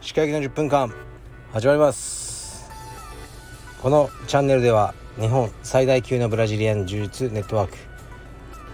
[0.00, 0.94] 歯科医の10分間
[1.52, 2.70] 始まります。
[3.82, 7.76] このチャンネルでは日本最大級のブラジリアン柔術ネットワーク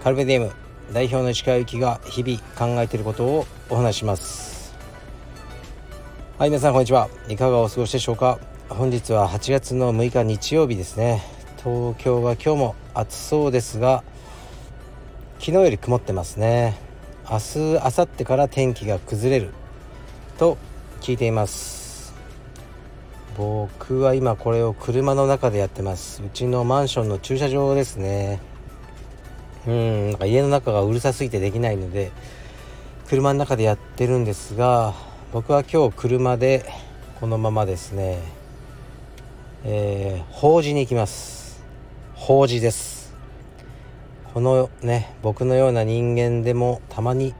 [0.03, 0.51] カルベディム
[0.93, 4.75] 代表の石川由紀が日々考えていることをお話します。
[6.37, 7.09] はい皆さんこんにちは。
[7.29, 8.37] いかがお過ごしでしょうか。
[8.69, 11.23] 本日は8月の6日日曜日ですね。
[11.63, 14.03] 東京は今日も暑そうですが
[15.45, 16.75] 昨日より曇ってますね。
[17.29, 19.51] 明日明後日から天気が崩れる。
[20.39, 20.57] と
[21.01, 22.15] 聞いています。
[23.37, 26.23] 僕は今これを車の中でやってます。
[26.23, 28.41] うちのマンションの駐車場ですね。
[29.67, 32.11] うんなんか家の中がうるさすぎてできないので
[33.07, 34.95] 車の中でやってるんですが
[35.31, 36.65] 僕は今日車で
[37.19, 38.17] このままですね。
[39.63, 41.63] えー、法事に行きます。
[42.15, 42.94] 法事です。
[44.35, 47.33] このね僕のような人間でもたまに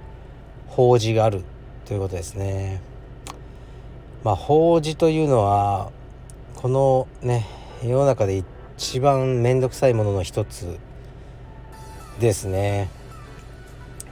[0.67, 1.43] 法事がある
[1.83, 2.79] ということですね。
[4.23, 5.91] まあ法事というのは
[6.55, 7.47] このね
[7.83, 8.41] 世の中で
[8.77, 10.79] 一番面倒くさいものの一つ
[12.21, 12.89] ですね。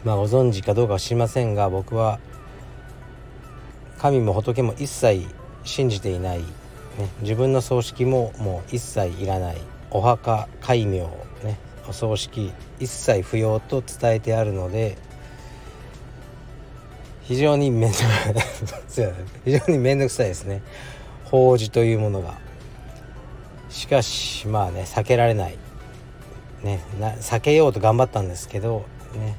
[0.04, 2.20] まあご存知かどうかは知りませんが僕は
[3.98, 5.26] 神も仏も一切
[5.64, 6.46] 信じていない、ね、
[7.22, 9.58] 自分の葬式ももう一切いらない。
[9.90, 11.08] お墓戒名
[11.88, 14.98] お葬式一切不要と伝えてあるので
[17.24, 18.10] 非常に面倒
[19.46, 20.62] 非常に面倒くさいですね。
[21.26, 22.36] 法事というものが。
[23.70, 25.58] しかしまあね避けられない。
[26.64, 29.38] ね避けようと頑張ったんですけどね。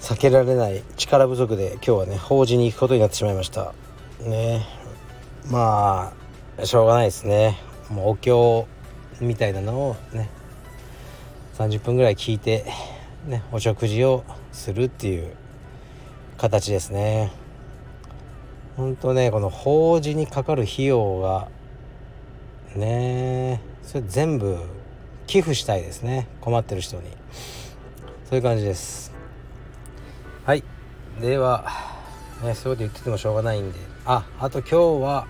[0.00, 0.82] 避けられない。
[0.96, 3.72] 力不足で今日はね法事に行くことになってしまいました。
[4.20, 4.66] ね。
[5.46, 6.12] ま
[6.58, 7.58] あしょうがないですね。
[7.88, 8.66] もうお経
[9.20, 10.28] みたいなのをね。
[11.54, 12.64] 30分ぐらい聞いて、
[13.26, 15.34] ね、お食事をするっていう
[16.38, 17.30] 形ですね。
[18.76, 21.48] ほんとねこの法事にかかる費用が
[22.74, 24.58] ねそれ全部
[25.26, 26.26] 寄付したいですね。
[26.40, 27.02] 困ってる人に。
[28.28, 29.12] そういう感じです。
[30.46, 30.64] はい。
[31.20, 31.66] では、
[32.42, 33.78] ね、そういうこと言っててもしょうがないんで。
[34.06, 35.26] ああと今日は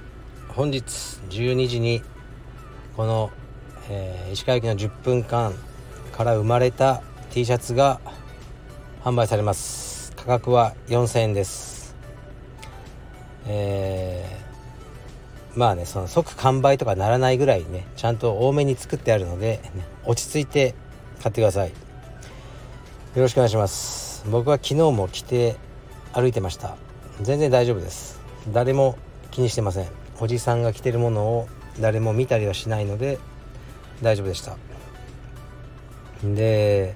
[0.48, 0.84] 本日
[1.30, 2.00] 12時に
[2.96, 3.30] この、
[3.90, 5.52] えー、石川駅の10分間
[6.12, 8.00] から生まれた T シャツが
[9.02, 10.12] 販売されます。
[10.14, 11.96] 価格は4000円です。
[13.46, 20.74] えー、まあねその即完売とかならないぐらいねちゃんと多めに作ってあるので、ね、落ち着いて
[21.22, 21.70] 買ってください。
[21.70, 21.74] よ
[23.16, 24.24] ろしくお願いします。
[24.30, 25.56] 僕は昨日も着て
[26.12, 26.76] 歩いてました。
[27.20, 28.20] 全然大丈夫です。
[28.52, 28.96] 誰も
[29.30, 29.88] 気にしてません。
[30.20, 31.48] おじさんが着てるものを
[31.80, 33.18] 誰も見たりはしないので
[34.02, 34.56] 大丈夫でした。
[36.22, 36.94] で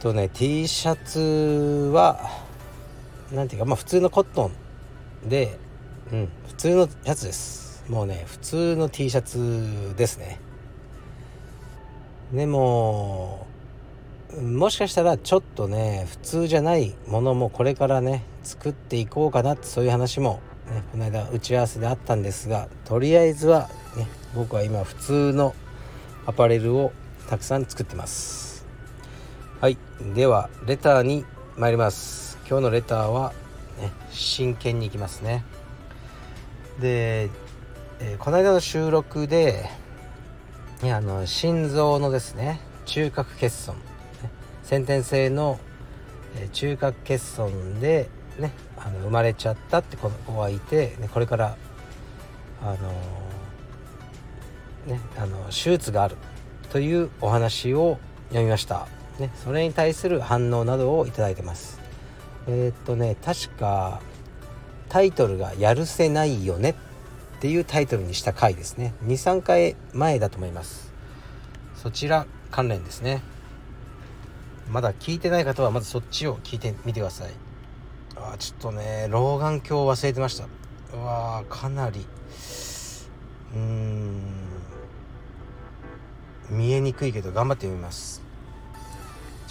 [0.00, 2.20] とね T シャツは
[3.32, 4.50] 何ていうかまあ普通のコット
[5.26, 5.58] ンで、
[6.12, 7.84] うん、普通のやつです。
[7.88, 10.40] もうね普通の T シャツですね。
[12.32, 13.46] でも
[14.40, 20.40] もしかしたらちょっとね普通じゃないものもこれからね作っていこうかなってそういう話も、
[20.70, 25.54] ね、この間打ち合わせであったんですがとりあえずは、ね、僕は今普通の
[26.26, 26.92] アパレルを
[27.30, 28.66] たくさん作ってます。
[29.60, 29.78] はい。
[30.16, 31.24] ではレターに
[31.56, 32.36] 参ります。
[32.48, 33.32] 今日のレターは、
[33.78, 35.44] ね、真剣にいきますね。
[36.80, 37.30] で、
[38.00, 39.70] えー、この間の収録で
[40.82, 43.82] いあの心臓のですね中核欠損、ね、
[44.64, 45.60] 先天性の、
[46.36, 48.08] え、中核欠損で
[48.40, 51.56] ねあの生まれちゃったって子がいて、ね、これから
[52.60, 56.16] あのー、ねあの手術がある。
[56.70, 57.98] というお話を
[58.28, 58.86] 読みました、
[59.18, 61.80] ね、それに対する反応などをいただいてます。
[62.46, 64.00] えー、っとね確か
[64.88, 66.70] タイトルが「やるせないよね」
[67.38, 68.94] っていうタイトルにした回ですね。
[69.04, 70.92] 23回前だと思います。
[71.74, 73.22] そちら関連ですね。
[74.68, 77.30] まだ聞いてない方はまずそっちを聞いてみてください。
[78.16, 80.44] あちょっとね老眼鏡忘れてました。
[80.94, 82.06] うわかなり。
[83.54, 84.39] うーん。
[86.50, 88.22] 見えにくいけど頑張って読みます。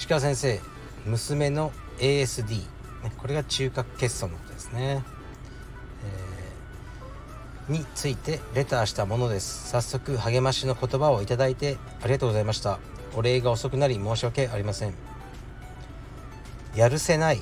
[0.08, 0.60] 鹿先生
[1.06, 2.66] 娘の ASD、ね、
[3.18, 5.04] これが中核欠損のことですね、
[7.68, 9.70] えー、についてレターしたものです。
[9.70, 12.80] 早速励ましの言葉をいただいてありがとうございました。
[13.16, 14.94] お礼が遅くなり申し訳ありません。
[16.76, 17.42] やるせない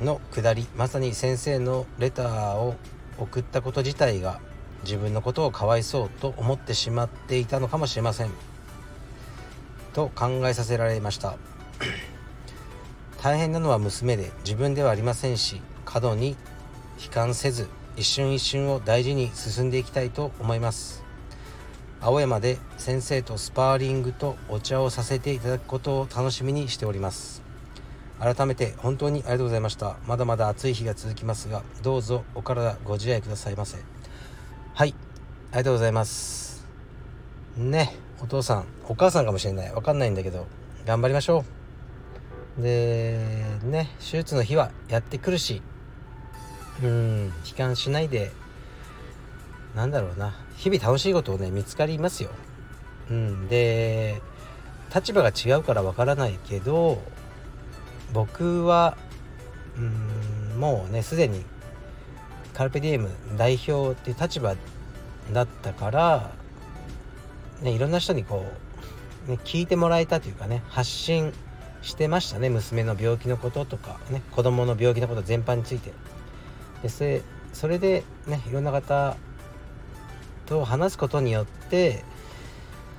[0.00, 0.66] のくだり。
[0.76, 2.76] まさに先生のレターを
[3.18, 4.40] 送ったこと自体が
[4.82, 8.53] 自分のことをかわいそうと思ってしまっていたのかもしれません。
[9.94, 11.36] と考えさせられました。
[13.22, 16.36] 大変なのは娘で自分ではありませんし過度に
[17.02, 21.02] 悲観せず一瞬一瞬を大事に進んでいきたいと思います。
[22.00, 27.42] 青山で先生とスパーリングとお茶をさせていただくことを楽しみにしております。
[28.20, 29.96] 改めて本当にありがとうございました。
[30.06, 33.78] まだまだ暑い日が続きますがどうぞお体ご自愛くださいませ。
[34.74, 34.94] はい
[35.52, 36.66] ありがとうございます。
[37.56, 38.03] ね。
[38.24, 39.72] お父さんお母さんかもしれない。
[39.72, 40.46] わかんないんだけど
[40.86, 41.44] 頑張りましょ
[42.58, 42.62] う。
[42.62, 43.18] で
[43.64, 45.60] ね手術の日はやってくるし
[46.82, 48.32] うん悲観しないで
[49.74, 50.34] なんだろうな。
[50.56, 52.30] 日々楽しいことをね見つかりますよ。
[53.10, 54.22] うんで
[54.94, 57.02] 立場が違うからわからないけど
[58.14, 58.96] 僕は
[59.76, 61.44] うんもうねすでに
[62.54, 64.54] カルペディエム代表っていう立場
[65.32, 66.30] だったから、
[67.64, 68.46] ね、いろんな人にこ
[69.26, 71.32] う、ね、聞いてもらえたというかね発信
[71.82, 72.48] してましたね。
[72.50, 75.92] 娘の病気のこととか、ね、子供の病気のこと全般について。
[76.82, 77.22] でそれ
[77.54, 79.16] それでねいろんな方
[80.46, 82.04] と話すことによって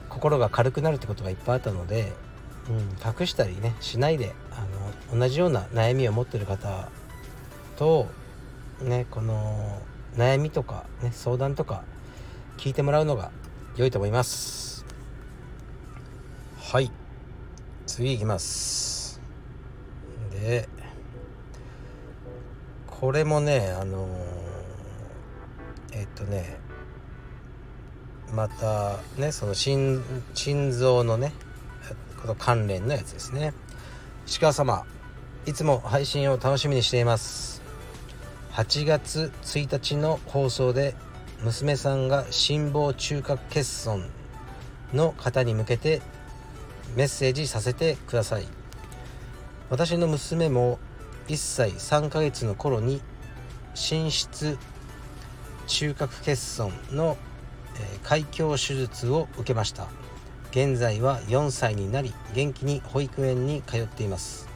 [0.09, 2.13] 心が軽くなるってことがいっぱいあったので、
[2.69, 6.89] うん、隠したりねしないであの同じような悩みを持ってる方
[7.77, 8.07] と
[8.81, 9.81] ねこの
[10.15, 11.83] 悩みとか、ね、相談とか
[12.57, 13.31] 聞いてもらうのが
[13.77, 14.85] 良いと思います。
[16.57, 16.89] はい。
[17.85, 19.19] 次いきます。
[20.31, 20.69] で
[22.87, 24.07] これもねあの
[25.91, 26.57] えっとね
[28.33, 30.01] またねその心
[30.33, 31.33] 心臓のね
[32.21, 33.53] この関連のやつですね。
[34.25, 34.85] 石川様
[35.45, 37.61] いつも配信を楽しみにしています。
[38.53, 40.95] 8月1日の放送で
[41.43, 44.03] 娘さんが心房中隔欠損
[44.93, 46.01] の方に向けて
[46.95, 48.47] メッセージさせてください。
[49.69, 50.79] 私の娘も
[51.27, 53.01] 1歳3ヶ月の頃に
[53.73, 54.57] 心室
[55.67, 57.17] 中隔欠損の
[58.03, 59.87] 開胸手術を受けました。
[60.51, 64.47] 現在は4歳になり元気に保育園に通っています。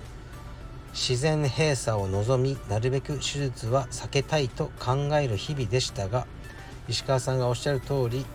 [0.94, 6.25] 自然閉鎖を望みなるべく手術は避けたいと考える日々でしたが
[6.89, 8.25] 石川さんがおっしゃる通り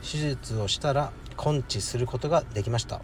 [0.00, 1.12] 手術をしたら
[1.44, 3.02] 根治することができました。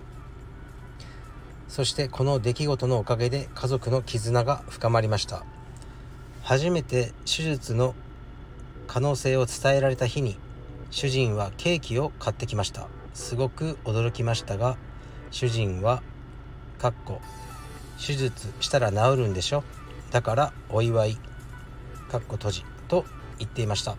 [1.69, 5.45] そしてこの出来事のおかげで家族の絆が深まりました。
[6.43, 7.95] 初めて手術の
[8.87, 10.37] 可能性を伝えられた日に
[10.91, 12.87] 主人はケーキを買ってきました。
[13.13, 14.77] すごく驚きましたが
[15.33, 16.03] 主人は
[16.79, 17.21] 「かっこ
[17.99, 19.65] 手術したら治るんでしょ？
[20.13, 21.19] だからお祝い」
[22.11, 23.05] かっこ閉じと
[23.39, 23.97] 言っていました。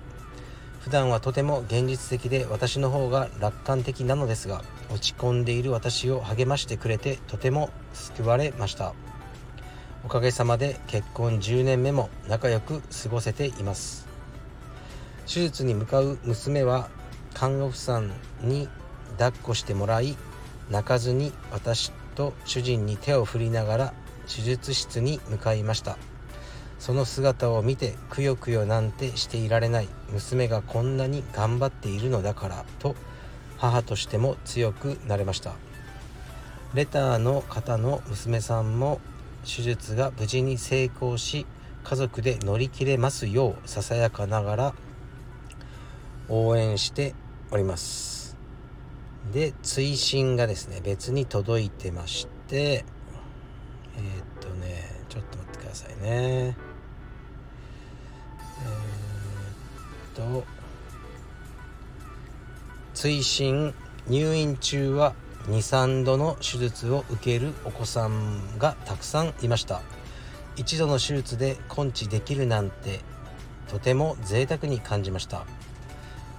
[0.83, 8.94] 普段はとても現実的で私の方が楽観的なのですが落ち込んでいる私を励ましてくれてとても救われました。
[10.03, 14.09] おかげさまで結婚10年目も仲良く過ごせています。
[15.25, 16.89] 手術に向かう娘は
[17.33, 18.68] 看護婦さんに
[19.12, 20.18] 抱っこしてもらい
[20.69, 23.94] 泣かずに私と主人に手を振りながら
[24.27, 25.97] 手術室に向かいました。
[26.83, 29.88] その姿を見てくよくよなんてしていられない。
[30.12, 32.97] 娘がこんなに頑張っているのだからと
[33.56, 35.53] 母としても強くなれました。
[36.74, 39.00] レターの方の娘さんも
[39.45, 41.46] 手術が無事に成功し
[41.86, 44.74] 家族で乗り切れますようささやかながら
[46.27, 47.15] 応援して
[47.51, 48.36] おります。
[49.31, 52.86] で追伸がですね別に届いてましてえー、っ
[54.41, 56.73] とねちょっと待ってくださいね。
[60.13, 60.46] と
[62.93, 63.74] 追伸
[64.08, 65.13] 入院中は
[65.48, 69.82] 23度の手術を受けるお子さんがたくさんいました。
[70.55, 73.00] 一度の手術で根治できるなんて
[73.67, 75.46] とても贅沢に感じました。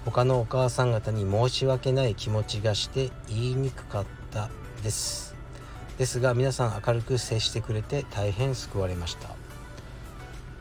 [0.04, 4.50] 他のお母さん方に申し訳ない気持ちがして言いにくかった
[4.83, 5.35] です。
[5.99, 9.28] ですが皆さん明るく接してくれて大変救われました。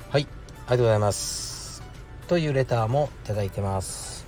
[0.09, 1.52] はいありがとうございます。
[2.33, 4.25] というレターもいただいてます。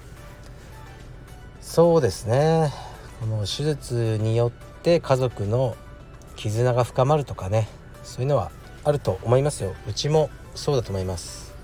[1.59, 2.71] そうですね。
[3.19, 4.51] この手術によっ
[4.83, 5.75] て家族の
[6.35, 7.67] 絆が深まるとかね。
[8.03, 8.51] そういうのは
[8.83, 9.73] あると思いますよ。
[9.89, 11.55] うちもそうだと思います。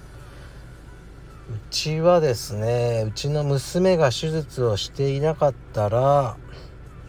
[1.52, 6.38] うちはですねうちの娘が手術をしていなかったら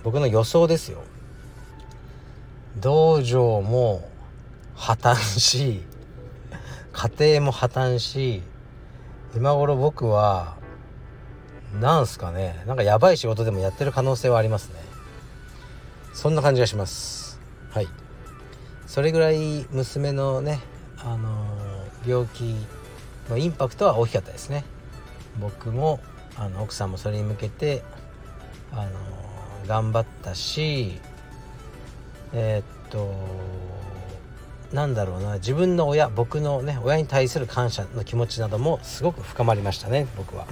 [0.04, 1.04] 僕の予想ですよ。
[2.76, 4.06] 道場も
[4.74, 5.80] 破綻し
[6.92, 8.42] 家庭も破綻し
[9.34, 10.56] 今頃僕は
[11.80, 12.62] なんすかね。
[12.66, 14.74] なんかやばい仕事でもやってる可能性はありますね。
[16.12, 17.40] そんな感じがします。
[17.70, 17.88] はい。
[18.86, 20.60] それぐらい娘のね
[20.98, 21.46] あの
[22.06, 22.54] 病気
[23.30, 24.64] のインパクトは大きかったですね。
[25.40, 26.00] 僕も
[26.36, 27.82] あの奥さんもそれに向けて
[28.70, 28.90] あの
[29.66, 31.00] 頑張ったし
[32.34, 33.14] えー、っと
[34.72, 40.46] なんだろうな自分の親僕のね親に対する感謝の気持ちなどもすごく深まりましたね僕は。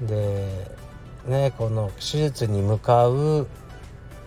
[0.00, 0.48] で
[1.26, 3.46] ねこの手術に向かう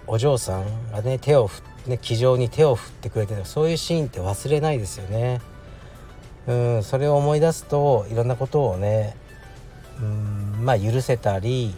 [0.06, 5.42] お嬢さんがね手を振ね気丈に手を振ってくれてるそういうシーンって忘れないですよね。
[6.48, 9.18] うんそれを思い出すといろんなことをね
[10.00, 11.76] うんまあ許せたり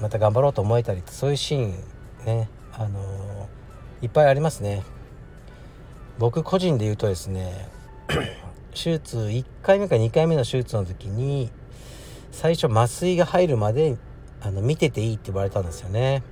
[0.00, 4.82] また頑張ろうと思えたりそういうシーンねあのー、いっぱいありますね。
[6.18, 7.68] 僕個人で言うとですね
[8.74, 11.50] 手術1回目か2回目の手術の時に
[12.30, 13.96] 最初麻酔が入るまで
[14.40, 16.22] あの見てていいって言われたんですよね。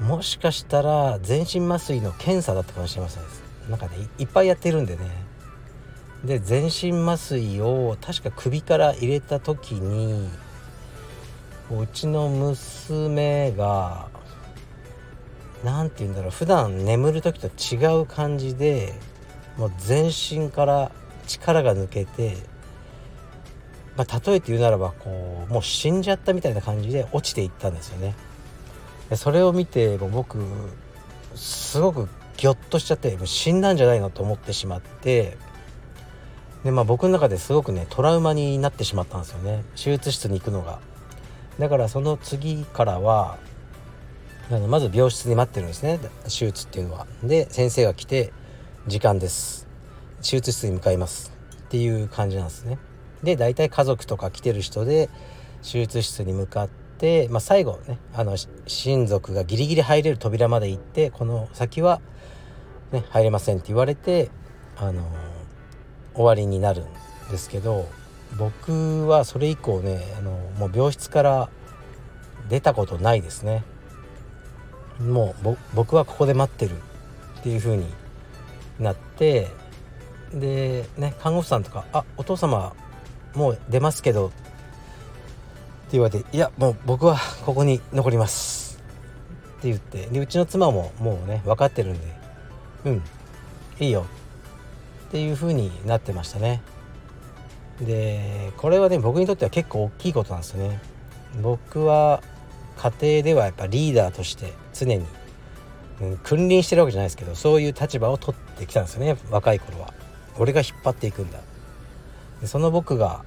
[0.00, 3.22] もしかしたら全身麻酔の検査だったかもしれません。
[3.70, 5.02] なんかねいっぱいやってるんでね。
[6.24, 10.28] で全身麻酔を確か首から入れた時に
[11.70, 14.08] うちの娘が
[15.64, 18.94] 何て言うんだろう普段眠る時と違う感じで
[19.56, 20.90] もう全身から
[21.26, 22.36] 力が抜けて、
[23.96, 28.14] まあ、例えて言うならばこうもう死んじゃったみたいな感じで落ちていったんですよね。
[29.16, 30.38] それを見てもう僕
[31.34, 35.36] すごくギョッとしちゃってもう死んだんじゃないのと思ってしまって
[36.64, 40.78] で、まあ、僕の中ですごくねトラウマになってしまったんですよね手術室に行くのが。
[41.58, 43.36] だからその次からは
[44.52, 47.06] あのまず病室に待ってるんですね手術っていうのは。
[47.22, 48.34] で先生が来て
[48.86, 49.66] 「時間です」
[50.20, 52.78] 手術室に向かいますっていう感じなんですね。
[53.22, 55.08] で大体家族とか来てる人で
[55.62, 56.68] 手術室に向かっ
[56.98, 62.02] て、まあ、最後ねあの親族がギリギリ入れる扉まで行ってこの先は、
[62.90, 64.30] ね、入れませんって言われて
[64.76, 65.02] あの
[66.14, 66.86] 終わりになるん
[67.30, 67.88] ですけど
[68.36, 71.48] 僕はそれ以降ねあのもう病室から
[72.50, 73.64] 出たことないですね。
[75.02, 76.72] もう僕はここで待ってる
[77.40, 77.86] っていう風に
[78.78, 79.48] なって
[80.32, 82.72] でね看護婦さんとか「あお父様
[83.34, 84.36] もう出ますけど」って
[85.92, 88.78] 言われて「いやもう僕はここに残ります」
[89.58, 92.06] って言ってでうちの妻ももうね分かってるんで
[92.84, 93.02] 「うん
[93.80, 94.06] いいよ」
[95.08, 96.62] っていう風になってましたね。
[97.80, 100.80] でこれはね僕にとっては結構大きいことなんですよね。
[101.42, 102.22] 僕は
[102.76, 104.52] 家庭ではやっぱリーダーとして
[104.84, 105.04] 常に、
[106.00, 109.92] うん、君臨してるわけじゃないですけどそういう立場を取ってきたんですよね若い頃は。
[110.38, 111.40] 俺が引っ張っていくんだ。
[112.40, 113.24] でその僕が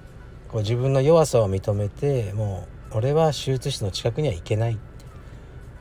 [0.50, 4.74] こう自分の弱さを認めてもう俺は手術室の近くには行けない。
[4.74, 4.78] い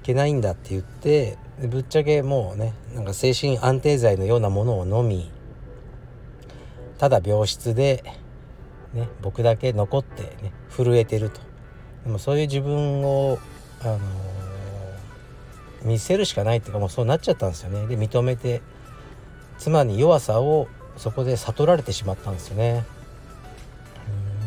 [0.02, 5.30] けないんだって言ってぶっちゃけもうねなんか精神安定剤のようなものを飲み
[6.98, 8.04] ただ病室で、
[8.92, 11.40] ね、僕だけ残ってね震えてると。
[12.04, 13.38] でもそういう自分を
[13.80, 14.00] あのー、
[15.84, 17.86] 見せるしかないっていうかもうそうなっちゃったんですよね。
[17.86, 18.62] で認めて
[19.58, 22.84] 妻に弱さをそこで悟られてしまったんですよね。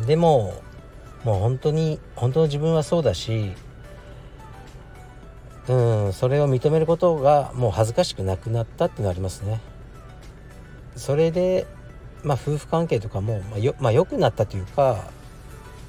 [0.06, 0.62] でも
[1.24, 3.52] もう本当に本当の自分はそうだし
[5.68, 5.74] う
[6.08, 9.60] んそれを認めることがもう恥ずかしくなくなったっていうのありますね。
[10.96, 11.66] それで
[12.24, 15.04] まあ夫婦関係とかも、まあ、よ,、まあ、良くなったというか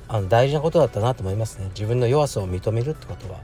[0.08, 1.70] あの大事なことだったなと思いますね。
[1.70, 3.40] 自分の弱さを認めるってことは。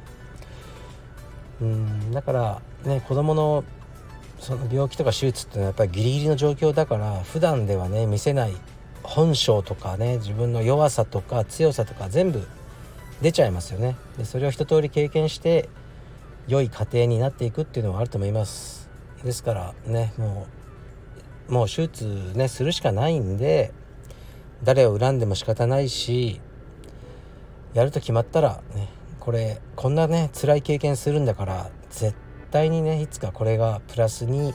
[1.62, 3.64] うんだからね子供の
[4.40, 8.56] その病気とか手術っていうのはやっぱりギリギリの状況だから普段ではね見せない
[9.04, 12.46] 本性とかね自分の弱さとか強さとか全部
[13.22, 13.96] 出ちゃいますよね。
[14.18, 15.70] でそれを一通り経験して
[16.48, 18.90] 良い家庭になっていくっていうのはあると思います。
[19.24, 20.48] ですからねも
[21.50, 23.72] うもう手術ねするしかないんで
[24.64, 26.42] 誰を恨んでも仕方ないし
[27.74, 28.90] やると決まったらね
[29.26, 32.16] これこんなね辛い経験するんだから絶
[32.52, 34.54] 対にねいつかこれがプラスに、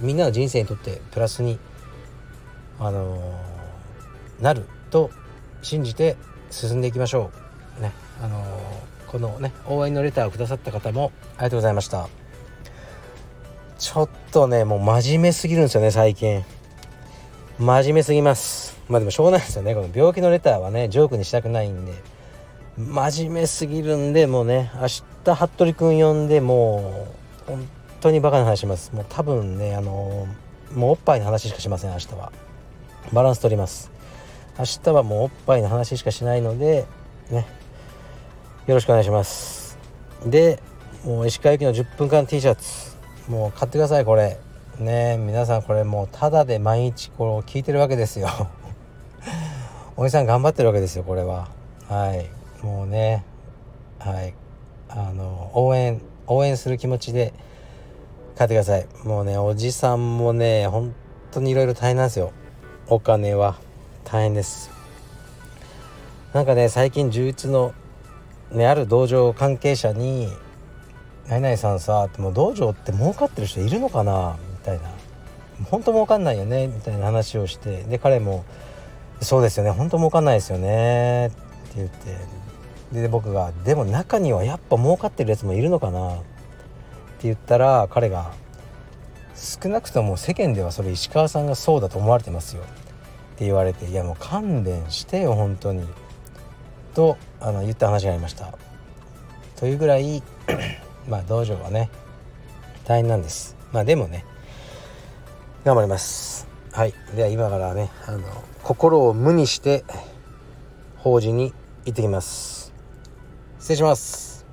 [0.00, 1.58] みんなの人生にとってプラスに
[2.78, 5.10] あのー、なると
[5.62, 6.16] 信じて
[6.52, 7.32] 進んでいきましょ
[7.78, 7.82] う。
[7.82, 7.92] ね
[8.22, 12.08] あのー、このね応援のレターをくださった方もありがとうございました。
[13.80, 16.44] ちょっとねもう真面目すぎるんですよね最近。
[17.58, 18.78] 真面目すぎます。
[18.88, 19.74] まあでもしょうがないですよね。
[19.74, 22.13] この病気のレターはねジョークにしたくないんで。
[22.76, 24.88] 真面目すぎるんでもうね明
[25.24, 27.08] 日服部君呼んでも
[27.46, 27.68] う本
[28.00, 28.92] 当にバカな話します。
[28.92, 30.26] もう多分ねあの
[30.74, 32.32] もうおっぱいの話しかしません明日は。
[33.12, 33.92] バランス取ります。
[34.58, 36.84] 明日はもうおっぱいの話しかしないので
[37.30, 37.46] ね。
[38.66, 39.78] よろしくお願いします。
[40.26, 40.60] で
[41.04, 42.96] もう石川行きの10分間 T シャツ。
[43.28, 44.38] もう買ってくださいこれ。
[44.80, 48.28] ね皆さんこれもうただで毎日こう聞いてるわけですよ。
[49.96, 51.48] おじさん頑張ってるわけですよこれは。
[51.88, 52.33] はい。
[52.64, 53.24] もうね
[53.98, 54.34] はい。
[54.88, 57.32] あの応援応援する気持ちで
[58.36, 58.86] 買ってください。
[59.04, 60.94] もうねおじさんもね本
[61.30, 62.32] 当にいろいろ大変なんですよ。
[62.88, 63.56] お金は。
[64.04, 64.70] 大変です。
[66.32, 67.72] なんかね最近充実の
[68.52, 70.28] ねある道場関係者に
[71.28, 74.36] 「何々さんさ」ってもう道場って儲かってる人いるのかな？
[74.52, 74.90] みたいな
[75.70, 78.44] 「本当儲かんないよね」みたいな話をしてで彼も
[79.20, 79.70] 「そうですよね。
[79.70, 81.36] 本当儲かんないですよね」って
[81.76, 82.43] 言って。
[82.92, 86.22] で僕が「でも中にはやっぱ儲かってるやつもいるのかな」って
[87.22, 88.32] 言ったら彼が
[89.34, 92.62] 「少なくとも世間ではそれ石川さんがそうだと思われてますよ」
[93.34, 95.86] って言われて「いやもう勘弁してよ本当に」
[96.94, 98.52] とあの言った話がありました。
[99.56, 100.22] というぐらい
[101.08, 101.90] まあ道場はね
[102.84, 103.56] 大変なんです。
[103.72, 104.24] まあでもね
[105.64, 106.46] 頑張ります。
[106.72, 106.94] はい。
[107.16, 108.20] では今からねあの
[108.62, 109.84] 心を無にして
[110.98, 111.52] 法事に
[111.84, 112.63] 行ってきます。
[113.64, 114.44] 失礼します。